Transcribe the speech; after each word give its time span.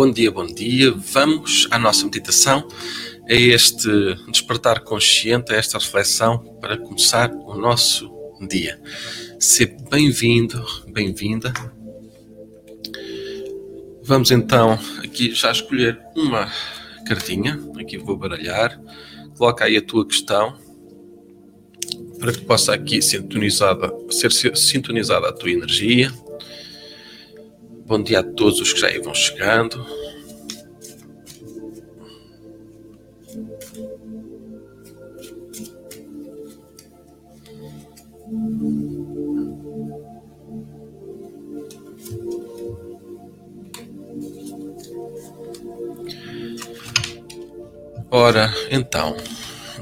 Bom 0.00 0.10
dia, 0.10 0.30
bom 0.30 0.46
dia. 0.46 0.92
Vamos 0.92 1.68
à 1.70 1.78
nossa 1.78 2.06
meditação, 2.06 2.66
a 3.28 3.34
este 3.34 3.86
despertar 4.30 4.80
consciente, 4.80 5.52
a 5.52 5.56
esta 5.56 5.76
reflexão 5.78 6.38
para 6.58 6.78
começar 6.78 7.30
o 7.30 7.54
nosso 7.54 8.10
dia. 8.48 8.80
Seja 9.38 9.76
bem-vindo, 9.90 10.64
bem-vinda. 10.90 11.52
Vamos 14.02 14.30
então 14.30 14.78
aqui 15.04 15.34
já 15.34 15.52
escolher 15.52 16.00
uma 16.16 16.50
cartinha. 17.06 17.60
Aqui 17.78 17.98
vou 17.98 18.16
baralhar. 18.16 18.80
Coloca 19.36 19.66
aí 19.66 19.76
a 19.76 19.82
tua 19.82 20.06
questão 20.06 20.56
para 22.18 22.32
que 22.32 22.40
possa 22.40 22.72
aqui 22.72 23.02
sintonizada, 23.02 23.92
ser 24.08 24.32
sintonizada 24.56 25.28
a 25.28 25.32
tua 25.32 25.50
energia. 25.50 26.10
Bom 27.90 28.04
dia 28.04 28.20
a 28.20 28.22
todos 28.22 28.60
os 28.60 28.72
que 28.72 28.78
já 28.78 28.86
aí 28.86 29.00
vão 29.00 29.12
chegando. 29.12 29.84
Ora, 48.08 48.54
então, 48.70 49.16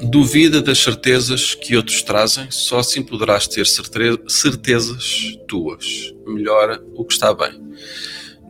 duvida 0.02 0.62
das 0.62 0.78
certezas 0.78 1.54
que 1.54 1.76
outros 1.76 2.02
trazem, 2.02 2.50
só 2.50 2.78
assim 2.78 3.02
poderás 3.02 3.46
ter 3.46 3.66
certezas 3.66 5.36
tuas. 5.46 6.14
Melhora 6.26 6.82
o 6.94 7.04
que 7.04 7.12
está 7.12 7.34
bem. 7.34 7.60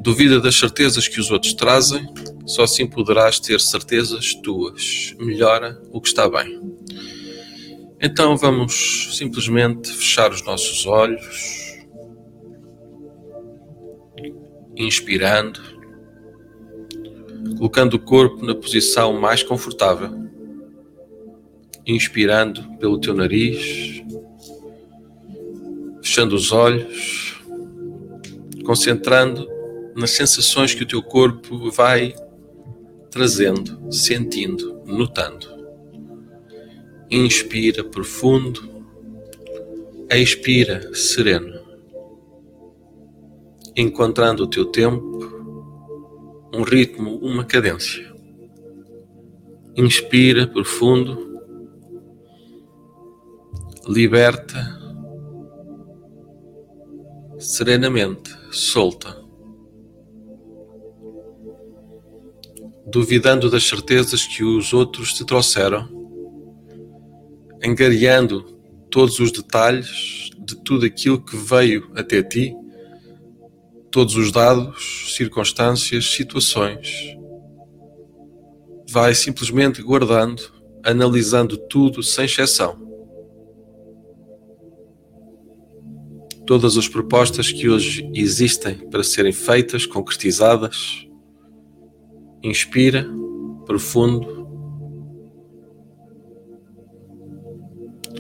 Duvida 0.01 0.41
das 0.41 0.55
certezas 0.55 1.09
que 1.09 1.21
os 1.21 1.31
outros 1.31 1.55
trazem, 1.55 2.07
só 2.47 2.63
assim 2.63 2.87
poderás 2.87 3.41
ter 3.41 3.61
certezas 3.61 4.35
tuas. 4.35 5.15
Melhora 5.19 5.81
o 5.91 6.01
que 6.01 6.09
está 6.09 6.29
bem. 6.29 6.61
Então 8.01 8.37
vamos 8.37 9.17
simplesmente 9.17 9.91
fechar 9.91 10.31
os 10.31 10.45
nossos 10.45 10.87
olhos, 10.87 11.85
inspirando, 14.77 15.61
colocando 17.57 17.95
o 17.95 17.99
corpo 17.99 18.47
na 18.47 18.55
posição 18.55 19.19
mais 19.19 19.43
confortável, 19.43 20.28
inspirando 21.89 22.77
pelo 22.77 23.01
teu 23.01 23.15
nariz, 23.15 24.03
fechando 26.03 26.37
os 26.37 26.53
olhos, 26.53 27.41
concentrando 28.63 29.49
nas 29.97 30.11
sensações 30.11 30.75
que 30.75 30.83
o 30.83 30.87
teu 30.87 31.03
corpo 31.03 31.71
vai 31.71 32.15
trazendo, 33.11 33.91
sentindo, 33.91 34.83
notando. 34.85 35.49
Inspira 37.11 37.83
profundo, 37.83 38.85
expira 40.11 40.95
sereno, 40.95 41.59
encontrando 43.75 44.43
o 44.43 44.47
teu 44.47 44.67
tempo, 44.67 45.19
um 46.55 46.63
ritmo, 46.63 47.17
uma 47.17 47.45
cadência. 47.45 48.15
Inspira 49.75 50.47
profundo, 50.47 51.28
liberta 53.89 54.79
serenamente, 57.39 58.37
solta. 58.51 59.29
duvidando 62.91 63.51
das 63.51 63.65
certezas 63.65 64.25
que 64.25 64.43
os 64.43 64.73
outros 64.73 65.13
te 65.13 65.23
trouxeram, 65.23 65.87
angariando 67.63 68.43
todos 68.91 69.19
os 69.21 69.31
detalhes 69.31 70.31
de 70.39 70.57
tudo 70.65 70.87
aquilo 70.87 71.23
que 71.23 71.37
veio 71.37 71.91
até 71.95 72.23
ti, 72.23 72.57
todos 73.91 74.17
os 74.17 74.33
dados, 74.33 75.15
circunstâncias, 75.15 76.07
situações. 76.07 77.15
Vai 78.91 79.15
simplesmente 79.15 79.83
guardando, 79.83 80.43
analisando 80.83 81.59
tudo 81.59 82.03
sem 82.03 82.25
exceção. 82.25 82.88
Todas 86.49 86.79
as 86.79 86.89
propostas 86.89 87.53
que 87.53 87.69
hoje 87.69 88.11
existem 88.15 88.75
para 88.89 89.05
serem 89.05 89.35
feitas, 89.35 89.85
concretizadas, 89.85 91.07
Inspira 92.43 93.07
profundo. 93.67 94.49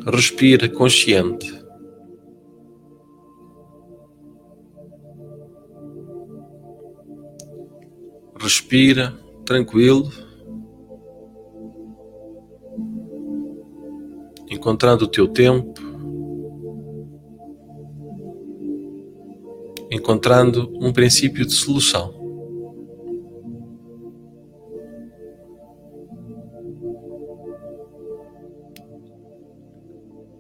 Respira 0.05 0.69
consciente. 0.69 1.57
Respira 8.39 9.17
tranquilo. 9.47 10.11
Encontrando 14.51 15.07
o 15.07 15.09
teu 15.09 15.29
tempo. 15.29 15.78
Encontrando 20.09 20.75
um 20.81 20.91
princípio 20.91 21.45
de 21.45 21.53
solução. 21.53 22.15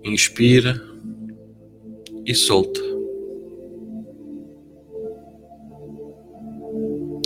Inspira 0.02 0.80
e 2.24 2.34
solta. 2.34 2.80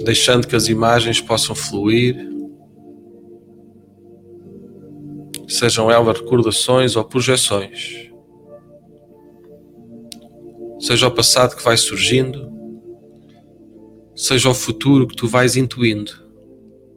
Deixando 0.04 0.48
que 0.48 0.56
as 0.56 0.66
imagens 0.66 1.20
possam 1.20 1.54
fluir, 1.54 2.16
sejam 5.46 5.88
elas 5.88 6.18
recordações 6.18 6.96
ou 6.96 7.04
projeções. 7.04 8.11
Seja 10.82 11.06
o 11.06 11.12
passado 11.12 11.54
que 11.54 11.62
vai 11.62 11.76
surgindo, 11.76 12.50
seja 14.16 14.50
o 14.50 14.54
futuro 14.54 15.06
que 15.06 15.14
tu 15.14 15.28
vais 15.28 15.54
intuindo, 15.54 16.10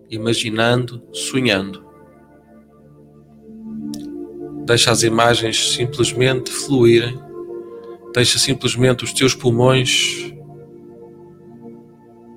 imaginando, 0.09 1.07
sonhando. 1.13 1.85
Deixa 4.65 4.89
as 4.89 5.03
imagens 5.03 5.73
simplesmente 5.75 6.49
fluírem. 6.49 7.15
Deixa 8.11 8.39
simplesmente 8.39 9.03
os 9.03 9.13
teus 9.13 9.35
pulmões 9.35 10.33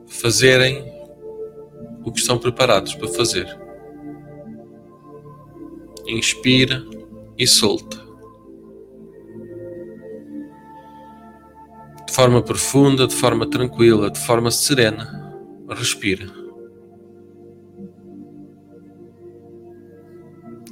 fazerem 0.06 0.84
o 2.04 2.12
que 2.12 2.20
estão 2.20 2.36
preparados 2.36 2.94
para 2.94 3.08
fazer. 3.08 3.58
Inspira 6.06 6.84
e 7.38 7.46
solta. 7.46 8.07
De 12.08 12.14
forma 12.14 12.42
profunda, 12.42 13.06
de 13.06 13.14
forma 13.14 13.46
tranquila, 13.48 14.10
de 14.10 14.18
forma 14.18 14.50
serena, 14.50 15.32
respira. 15.68 16.48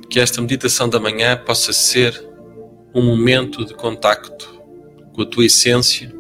que 0.09 0.21
esta 0.21 0.41
meditação 0.41 0.89
da 0.89 0.99
manhã 0.99 1.37
possa 1.37 1.75
ser 1.75 2.27
um 2.95 3.03
momento 3.03 3.67
de 3.67 3.75
contacto 3.75 4.63
com 5.13 5.21
a 5.21 5.27
tua 5.27 5.45
essência, 5.45 6.11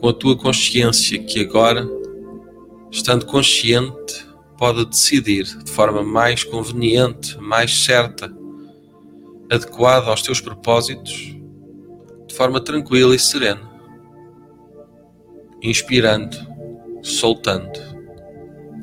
com 0.00 0.08
a 0.08 0.14
tua 0.14 0.34
consciência 0.34 1.18
que 1.18 1.40
agora, 1.40 1.86
estando 2.90 3.26
consciente, 3.26 4.26
pode 4.56 4.86
decidir 4.86 5.44
de 5.44 5.70
forma 5.70 6.02
mais 6.02 6.42
conveniente, 6.42 7.36
mais 7.38 7.84
certa, 7.84 8.34
adequada 9.50 10.06
aos 10.06 10.22
teus 10.22 10.40
propósitos, 10.40 11.37
forma 12.38 12.60
tranquila 12.60 13.16
e 13.16 13.18
serena, 13.18 13.60
inspirando, 15.60 16.36
soltando, 17.02 17.80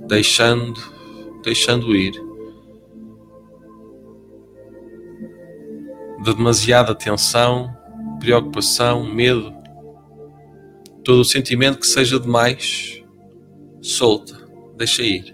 deixando, 0.10 0.78
deixando 1.42 1.96
ir 1.96 2.12
de 6.22 6.36
demasiada 6.36 6.94
tensão, 6.94 7.74
preocupação, 8.20 9.06
medo, 9.06 9.56
todo 11.02 11.22
o 11.22 11.26
sentimento 11.26 11.80
que 11.80 11.88
seja 11.88 12.20
demais, 12.20 13.02
solta, 13.82 14.36
deixa 14.76 15.02
ir. 15.02 15.34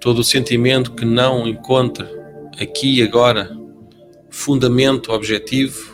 Todo 0.00 0.20
o 0.20 0.24
sentimento 0.24 0.92
que 0.92 1.04
não 1.04 1.44
encontra 1.48 2.08
aqui 2.60 3.00
e 3.00 3.02
agora 3.02 3.60
fundamento 4.32 5.12
objetivo, 5.12 5.92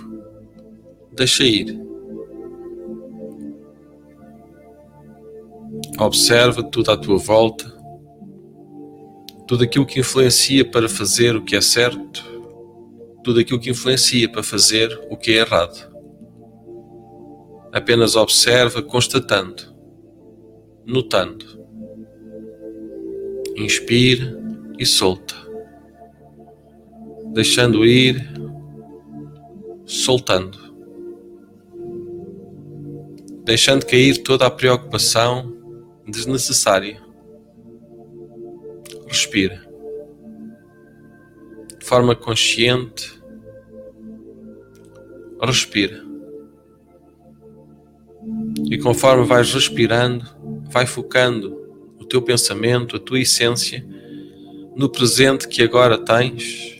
deixa 1.12 1.42
ir. 1.42 1.76
Observa 5.99 6.62
tudo 6.62 6.92
à 6.92 6.97
tua 6.97 7.18
volta, 7.18 7.76
tudo 9.47 9.64
aquilo 9.64 9.85
que 9.85 9.99
influencia 9.99 10.64
para 10.64 10.88
fazer 10.88 11.35
o 11.35 11.45
que 11.45 11.57
é 11.57 11.61
certo, 11.61 12.25
tudo 13.25 13.40
aquilo 13.40 13.59
que 13.59 13.71
influencia 13.71 14.30
para 14.30 14.42
fazer 14.42 14.88
o 15.11 15.16
que 15.16 15.33
é 15.33 15.40
errado. 15.40 15.92
Apenas 17.73 18.14
observa, 18.14 18.80
constatando, 18.80 19.75
notando. 20.87 21.59
Inspira 23.57 24.40
e 24.78 24.87
solta, 24.87 25.35
deixando 27.32 27.85
ir, 27.85 28.26
soltando, 29.85 30.58
deixando 33.44 33.87
cair 33.87 34.18
toda 34.18 34.47
a 34.47 34.50
preocupação 34.50 35.54
desnecessária. 36.06 37.00
Respira 39.06 39.68
de 41.78 41.87
forma 41.87 42.14
consciente. 42.14 43.18
Respira. 45.40 46.04
E 48.68 48.76
conforme 48.78 49.25
vais 49.25 49.54
respirando, 49.54 50.26
vai 50.70 50.87
focando 50.87 51.56
o 51.99 52.04
teu 52.04 52.20
pensamento, 52.20 52.97
a 52.97 52.99
tua 52.99 53.20
essência 53.20 53.87
no 54.75 54.88
presente 54.88 55.47
que 55.47 55.62
agora 55.62 55.97
tens. 55.97 56.77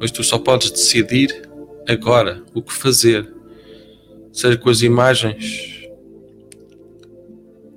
Pois 0.00 0.10
tu 0.10 0.24
só 0.24 0.38
podes 0.38 0.70
decidir 0.70 1.42
agora 1.86 2.42
o 2.54 2.62
que 2.62 2.72
fazer, 2.72 3.30
seja 4.32 4.56
com 4.56 4.70
as 4.70 4.80
imagens 4.80 5.86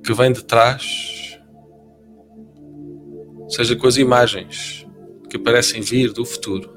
que 0.02 0.14
vem 0.14 0.32
de 0.32 0.42
trás, 0.42 1.38
seja 3.50 3.76
com 3.76 3.86
as 3.86 3.98
imagens 3.98 4.88
que 5.30 5.38
parecem 5.38 5.82
vir 5.82 6.14
do 6.14 6.24
futuro. 6.24 6.72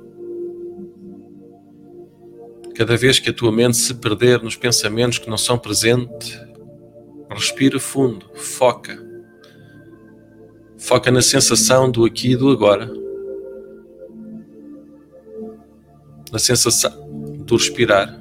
Cada 2.75 2.97
vez 2.97 3.21
que 3.21 3.31
a 3.31 3.33
tua 3.33 3.53
mente 3.53 3.77
se 3.77 3.95
perder 3.95 4.43
nos 4.43 4.57
pensamentos 4.57 5.19
que 5.19 5.31
não 5.31 5.39
são 5.39 5.57
presente, 5.57 6.41
respira 7.31 7.79
fundo, 7.79 8.29
foca. 8.35 9.01
Foca 10.77 11.09
na 11.13 11.23
sensação 11.23 11.89
do 11.89 12.05
aqui 12.05 12.33
e 12.33 12.37
do 12.37 12.51
agora. 12.51 13.06
Na 16.37 16.41
sensação 16.41 16.93
do 17.47 17.57
respirar. 17.57 18.21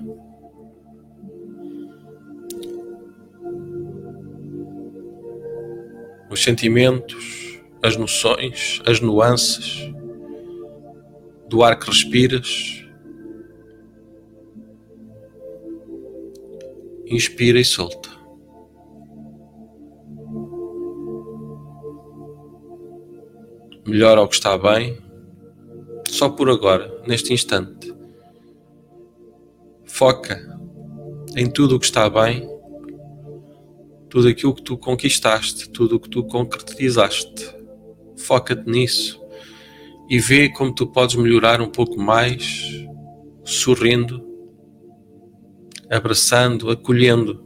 os 6.31 6.41
sentimentos, 6.41 7.59
as 7.83 7.97
noções, 7.97 8.81
as 8.85 9.01
nuances 9.01 9.91
do 11.49 11.61
ar 11.61 11.77
que 11.77 11.87
respiras. 11.87 12.85
Inspira 17.05 17.59
e 17.59 17.65
solta. 17.65 18.09
Melhora 23.85 24.21
o 24.21 24.27
que 24.29 24.35
está 24.35 24.57
bem, 24.57 25.03
só 26.09 26.29
por 26.29 26.49
agora, 26.49 27.03
neste 27.05 27.33
instante. 27.33 27.84
Foca 29.97 30.37
em 31.37 31.49
tudo 31.49 31.77
o 31.77 31.79
que 31.79 31.85
está 31.85 32.09
bem 32.09 32.45
tudo 34.09 34.27
aquilo 34.27 34.53
que 34.53 34.61
tu 34.61 34.77
conquistaste, 34.77 35.69
tudo 35.69 35.95
o 35.95 35.99
que 36.01 36.09
tu 36.09 36.21
concretizaste. 36.25 37.55
Foca-te 38.17 38.69
nisso 38.69 39.21
e 40.09 40.19
vê 40.19 40.49
como 40.49 40.75
tu 40.75 40.85
podes 40.85 41.15
melhorar 41.15 41.61
um 41.61 41.69
pouco 41.69 41.97
mais, 41.97 42.85
sorrindo, 43.45 44.21
abraçando, 45.89 46.69
acolhendo, 46.69 47.41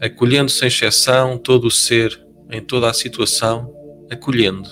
acolhendo 0.00 0.50
sem 0.50 0.66
exceção 0.66 1.38
todo 1.38 1.68
o 1.68 1.70
ser 1.70 2.20
em 2.50 2.60
toda 2.60 2.90
a 2.90 2.94
situação, 2.94 3.72
acolhendo, 4.10 4.68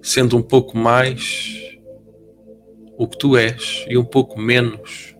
sendo 0.00 0.38
um 0.38 0.42
pouco 0.42 0.78
mais 0.78 1.69
o 3.00 3.08
que 3.08 3.16
tu 3.16 3.34
és 3.34 3.86
e 3.88 3.96
um 3.96 4.04
pouco 4.04 4.38
menos 4.38 5.16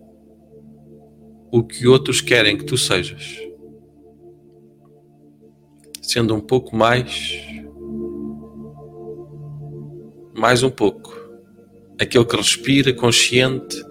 o 1.50 1.64
que 1.64 1.88
outros 1.88 2.20
querem 2.20 2.58
que 2.58 2.64
tu 2.66 2.76
sejas, 2.76 3.38
sendo 6.02 6.34
um 6.34 6.42
pouco 6.42 6.76
mais, 6.76 7.42
mais 10.36 10.62
um 10.62 10.68
pouco, 10.68 11.18
aquele 11.98 12.26
que 12.26 12.36
respira 12.36 12.92
consciente, 12.92 13.82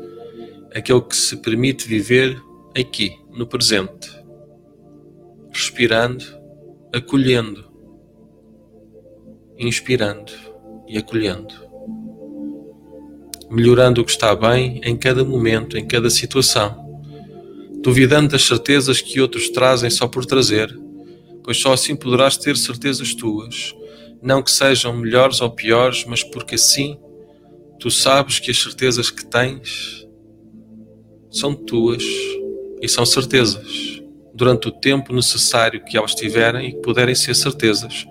aquele 0.71 1.01
que 1.01 1.15
se 1.15 1.37
permite 1.37 1.87
viver 1.87 2.39
aqui, 2.79 3.19
no 3.31 3.47
presente, 3.47 4.07
respirando, 5.51 6.23
acolhendo, 6.93 7.67
inspirando 9.57 10.31
e 10.87 10.95
acolhendo, 10.95 11.68
melhorando 13.49 14.01
o 14.01 14.05
que 14.05 14.11
está 14.11 14.35
bem 14.35 14.79
em 14.83 14.95
cada 14.95 15.23
momento, 15.23 15.77
em 15.77 15.85
cada 15.85 16.09
situação 16.09 16.89
duvidando 17.81 18.29
das 18.29 18.43
certezas 18.43 19.01
que 19.01 19.21
outros 19.21 19.49
trazem 19.49 19.89
só 19.89 20.07
por 20.07 20.25
trazer, 20.25 20.77
pois 21.43 21.57
só 21.57 21.73
assim 21.73 21.95
poderás 21.95 22.37
ter 22.37 22.57
certezas 22.57 23.13
tuas, 23.13 23.73
não 24.21 24.43
que 24.43 24.51
sejam 24.51 24.95
melhores 24.95 25.39
ou 25.41 25.49
piores, 25.49 26.03
mas 26.05 26.23
porque 26.23 26.55
assim 26.55 26.97
tu 27.79 27.89
sabes 27.89 28.39
que 28.39 28.51
as 28.51 28.61
certezas 28.61 29.09
que 29.09 29.25
tens 29.25 30.05
são 31.31 31.55
tuas 31.55 32.03
e 32.81 32.87
são 32.89 33.05
certezas, 33.05 34.01
durante 34.33 34.67
o 34.67 34.71
tempo 34.71 35.13
necessário 35.13 35.83
que 35.83 35.97
elas 35.97 36.13
tiverem 36.13 36.69
e 36.69 36.71
que 36.73 36.81
puderem 36.81 37.15
ser 37.15 37.33
certezas, 37.33 38.05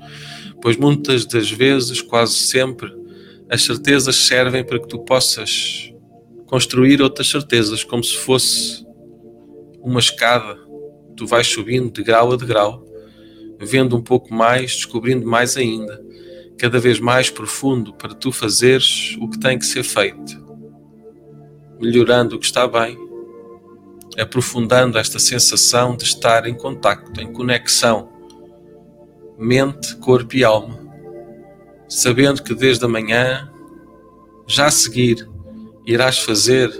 pois 0.62 0.76
muitas 0.76 1.26
das 1.26 1.50
vezes, 1.50 2.00
quase 2.00 2.34
sempre, 2.34 2.90
as 3.50 3.62
certezas 3.62 4.16
servem 4.16 4.62
para 4.64 4.78
que 4.78 4.88
tu 4.88 4.98
possas 5.00 5.92
construir 6.46 7.00
outras 7.02 7.28
certezas, 7.28 7.84
como 7.84 8.02
se 8.02 8.16
fosse 8.16 8.86
uma 9.82 10.00
escada, 10.00 10.58
tu 11.16 11.26
vais 11.26 11.46
subindo 11.46 11.90
de 11.90 12.02
grau 12.02 12.32
a 12.32 12.36
degrau, 12.36 12.84
vendo 13.60 13.96
um 13.96 14.02
pouco 14.02 14.32
mais, 14.32 14.72
descobrindo 14.76 15.26
mais 15.26 15.56
ainda, 15.56 16.02
cada 16.58 16.78
vez 16.78 16.98
mais 16.98 17.30
profundo 17.30 17.92
para 17.94 18.14
tu 18.14 18.32
fazeres 18.32 19.16
o 19.20 19.28
que 19.28 19.38
tem 19.38 19.58
que 19.58 19.66
ser 19.66 19.82
feito, 19.82 20.44
melhorando 21.80 22.36
o 22.36 22.38
que 22.38 22.46
está 22.46 22.66
bem, 22.66 22.96
aprofundando 24.18 24.98
esta 24.98 25.18
sensação 25.18 25.96
de 25.96 26.04
estar 26.04 26.46
em 26.46 26.54
contacto, 26.54 27.20
em 27.20 27.32
conexão, 27.32 28.08
mente, 29.38 29.96
corpo 29.96 30.34
e 30.34 30.42
alma, 30.42 30.87
sabendo 31.88 32.42
que 32.42 32.54
desde 32.54 32.84
amanhã, 32.84 33.50
já 34.46 34.66
a 34.66 34.70
seguir, 34.70 35.28
irás 35.86 36.18
fazer 36.18 36.70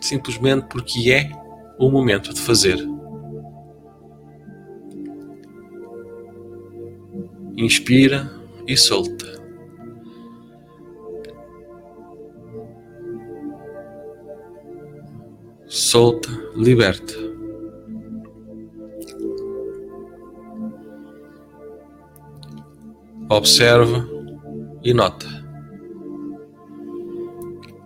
simplesmente 0.00 0.66
porque 0.68 1.10
é 1.10 1.30
o 1.78 1.90
momento 1.90 2.32
de 2.34 2.40
fazer. 2.40 2.76
Inspira 7.56 8.30
e 8.66 8.76
solta. 8.76 9.32
Solta, 15.66 16.30
liberta. 16.54 17.23
Observa 23.30 24.08
e 24.82 24.92
nota. 24.92 25.26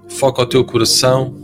Foca 0.08 0.42
o 0.42 0.46
teu 0.46 0.64
coração 0.64 1.34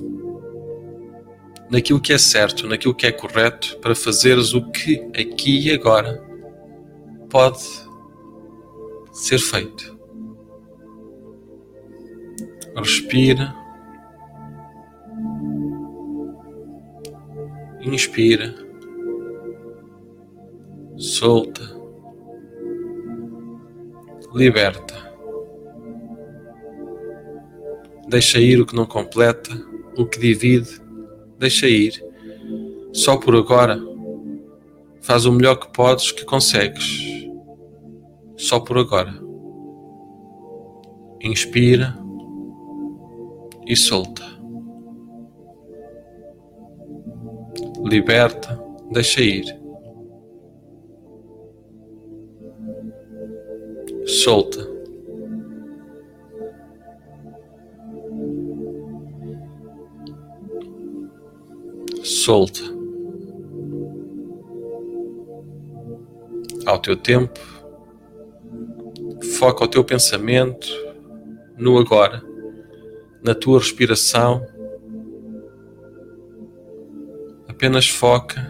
naquilo 1.71 2.01
que 2.01 2.13
é 2.13 2.19
certo, 2.19 2.67
naquilo 2.67 2.95
que 2.95 3.07
é 3.07 3.13
correto, 3.13 3.79
para 3.81 3.95
fazeres 3.95 4.53
o 4.53 4.71
que 4.71 5.01
aqui 5.17 5.69
e 5.69 5.73
agora 5.73 6.23
pode 7.31 7.63
ser 9.13 9.39
feito. 9.39 9.99
Respira. 12.77 13.55
Inspira. 17.81 18.55
Solta. 20.97 21.84
Liberta. 24.35 24.95
Deixa 28.09 28.39
ir 28.39 28.61
o 28.61 28.67
que 28.67 28.75
não 28.75 28.85
completa, 28.85 29.51
o 29.97 30.05
que 30.05 30.19
divide 30.19 30.83
deixa 31.39 31.69
ir 31.69 31.93
Só 32.93 33.17
por 33.17 33.35
agora, 33.37 33.79
faz 35.03 35.27
o 35.27 35.33
melhor 35.33 35.57
que 35.57 35.73
podes, 35.73 36.13
que 36.13 36.25
consegues. 36.25 37.29
Só 38.37 38.61
por 38.61 38.79
agora. 38.79 39.13
Inspira 41.21 41.97
e 43.67 43.77
solta. 43.77 44.23
Liberta, 47.85 48.61
deixa 48.93 49.21
ir. 49.21 49.64
Solta. 54.25 54.67
Solta. 62.03 62.63
Ao 66.65 66.79
teu 66.79 66.97
tempo, 66.97 67.39
foca 69.39 69.65
o 69.65 69.69
teu 69.69 69.85
pensamento 69.85 70.69
no 71.59 71.77
agora, 71.77 72.23
na 73.23 73.35
tua 73.35 73.59
respiração. 73.59 74.41
Apenas 77.47 77.91
foca, 77.91 78.41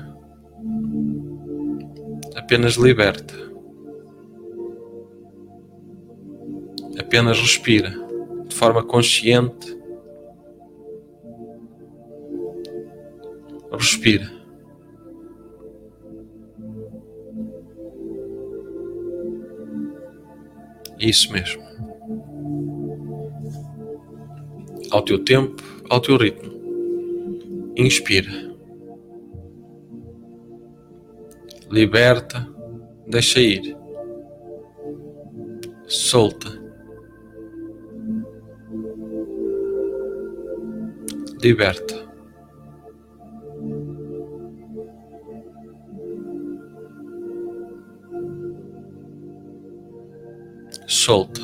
apenas 2.36 2.74
liberta, 2.74 3.34
apenas 7.14 7.38
respira 7.38 7.90
de 8.48 8.54
forma 8.56 8.82
consciente. 8.82 9.78
Respira. 13.70 14.28
Isso 20.98 21.32
mesmo. 21.32 21.62
Ao 24.90 25.00
teu 25.00 25.22
tempo, 25.22 25.62
ao 25.88 26.00
teu 26.00 26.16
ritmo. 26.16 26.52
Inspira. 27.76 28.32
Liberta, 31.70 32.44
deixa 33.06 33.38
ir. 33.38 33.76
Solta. 35.86 36.63
Liberta. 41.44 42.04
solta. 51.04 51.42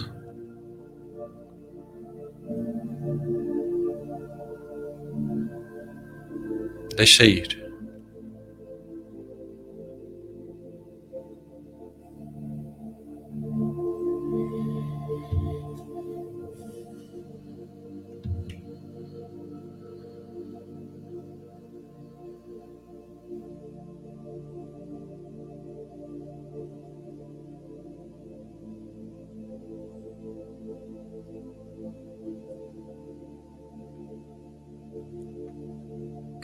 Deixa 6.97 7.25
ir. 7.25 7.60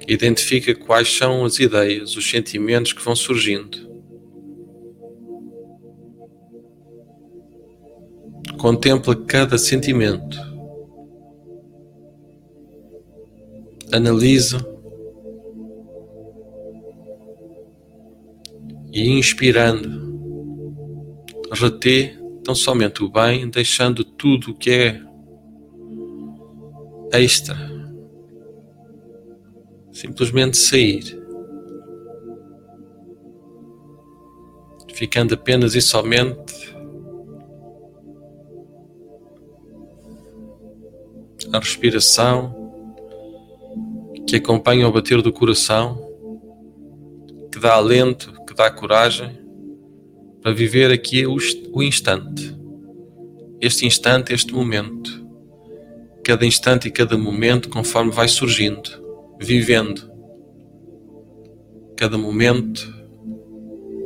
Identifica 0.09 0.73
quais 0.73 1.17
são 1.17 1.45
as 1.45 1.59
ideias, 1.59 2.15
os 2.17 2.31
sentimentos 2.31 2.93
que 2.93 3.03
vão 3.03 3.17
surgindo. 3.17 3.85
Contempla 8.57 9.17
cada 9.17 9.59
sentimento. 9.59 10.39
Analisa 13.93 14.65
e 18.93 19.11
inspirando, 19.11 20.07
retê 21.53 22.17
tão 22.45 22.55
somente 22.55 23.03
o 23.03 23.09
bem, 23.09 23.49
deixando 23.49 24.05
tudo 24.05 24.53
o 24.53 24.55
que 24.55 24.71
é 24.71 25.03
extra 27.13 27.76
simplesmente 29.97 30.59
sair, 30.59 31.19
ficando 34.93 35.33
apenas 35.33 35.75
e 35.75 35.81
somente 35.81 36.77
a 41.51 41.59
respiração 41.59 42.55
que 44.27 44.37
acompanha 44.37 44.87
o 44.87 44.93
bater 44.93 45.23
do 45.23 45.33
coração, 45.33 45.99
que 47.51 47.59
dá 47.59 47.73
alento, 47.73 48.35
que 48.47 48.53
dá 48.53 48.71
coragem 48.71 49.41
para 50.43 50.53
viver 50.53 50.93
aqui 50.93 51.27
o 51.27 51.83
instante, 51.83 52.55
este 53.63 53.87
instante, 53.87 54.35
este 54.35 54.53
momento, 54.53 55.27
cada 56.23 56.45
instante 56.45 56.89
e 56.89 56.91
cada 56.91 57.17
momento 57.17 57.71
conforme 57.71 58.11
vai 58.11 58.29
surgindo 58.29 59.06
vivendo 59.41 60.11
cada 61.97 62.19
momento, 62.19 62.95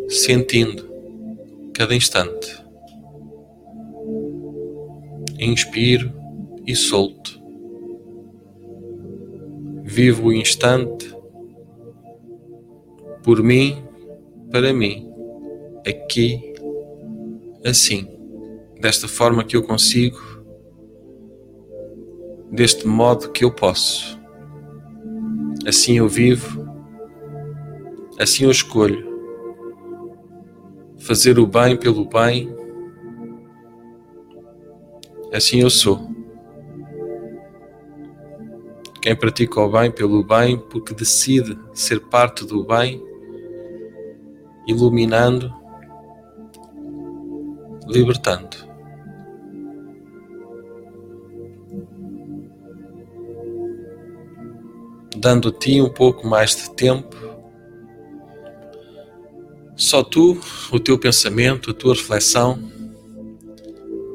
sentindo 0.08 0.88
cada 1.74 1.94
instante. 1.94 2.62
Inspiro 5.38 6.12
e 6.66 6.74
solto. 6.74 7.40
Vivo 9.82 10.28
o 10.28 10.32
instante 10.32 11.14
por 13.22 13.42
mim, 13.42 13.82
para 14.50 14.72
mim, 14.72 15.10
aqui, 15.86 16.54
assim, 17.64 18.08
desta 18.80 19.06
forma 19.08 19.44
que 19.44 19.56
eu 19.56 19.62
consigo, 19.62 20.18
deste 22.50 22.86
modo 22.86 23.30
que 23.30 23.44
eu 23.44 23.50
posso. 23.50 24.19
Assim 25.66 25.98
eu 25.98 26.08
vivo, 26.08 26.66
assim 28.18 28.44
eu 28.44 28.50
escolho. 28.50 29.10
Fazer 30.98 31.38
o 31.38 31.46
bem 31.46 31.76
pelo 31.76 32.06
bem, 32.06 32.54
assim 35.32 35.60
eu 35.60 35.70
sou. 35.70 36.08
Quem 39.02 39.14
pratica 39.16 39.60
o 39.60 39.70
bem 39.70 39.90
pelo 39.90 40.24
bem, 40.24 40.58
porque 40.58 40.94
decide 40.94 41.58
ser 41.74 42.00
parte 42.08 42.44
do 42.44 42.64
bem, 42.64 43.02
iluminando, 44.66 45.52
libertando. 47.86 48.69
Dando 55.20 55.52
ti 55.52 55.82
um 55.82 55.90
pouco 55.90 56.26
mais 56.26 56.56
de 56.56 56.70
tempo. 56.70 57.14
Só 59.76 60.02
tu, 60.02 60.40
o 60.72 60.80
teu 60.80 60.98
pensamento, 60.98 61.70
a 61.70 61.74
tua 61.74 61.94
reflexão, 61.94 62.58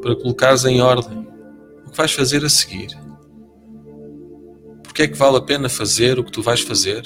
para 0.02 0.16
colocares 0.16 0.66
em 0.66 0.82
ordem 0.82 1.28
o 1.86 1.92
que 1.92 1.98
vais 1.98 2.12
fazer 2.12 2.44
a 2.44 2.50
seguir. 2.50 2.90
Porque 4.84 5.04
é 5.04 5.08
que 5.08 5.18
vale 5.18 5.38
a 5.38 5.42
pena 5.42 5.70
fazer 5.70 6.18
o 6.18 6.24
que 6.24 6.32
tu 6.32 6.42
vais 6.42 6.62
fazer? 6.62 7.04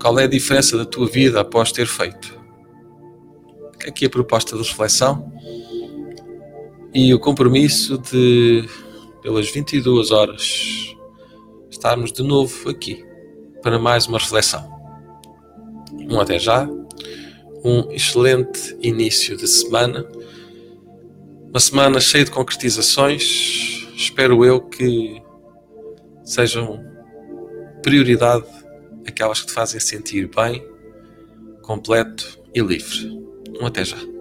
Qual 0.00 0.18
é 0.18 0.24
a 0.24 0.28
diferença 0.28 0.76
da 0.76 0.84
tua 0.84 1.06
vida 1.06 1.40
após 1.40 1.72
ter 1.72 1.86
feito? 1.86 2.38
Aqui 3.86 4.06
a 4.06 4.10
proposta 4.10 4.56
de 4.56 4.62
reflexão 4.62 5.32
e 6.94 7.14
o 7.14 7.18
compromisso 7.18 7.98
de, 7.98 8.68
pelas 9.22 9.50
22 9.50 10.10
horas, 10.10 10.96
estarmos 11.82 12.12
de 12.12 12.22
novo 12.22 12.70
aqui 12.70 13.04
para 13.60 13.76
mais 13.76 14.06
uma 14.06 14.16
reflexão. 14.16 14.64
Um 16.08 16.20
até 16.20 16.38
já, 16.38 16.64
um 17.64 17.90
excelente 17.90 18.78
início 18.80 19.36
de 19.36 19.48
semana, 19.48 20.06
uma 21.48 21.58
semana 21.58 21.98
cheia 21.98 22.24
de 22.24 22.30
concretizações. 22.30 23.84
Espero 23.96 24.44
eu 24.44 24.60
que 24.60 25.20
sejam 26.22 26.78
prioridade 27.82 28.46
aquelas 29.04 29.40
que 29.40 29.48
te 29.48 29.52
fazem 29.52 29.80
sentir 29.80 30.30
bem, 30.32 30.64
completo 31.62 32.38
e 32.54 32.60
livre. 32.60 33.08
Um 33.60 33.66
até 33.66 33.84
já. 33.84 34.11